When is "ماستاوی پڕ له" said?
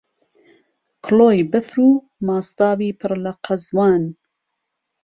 2.27-3.31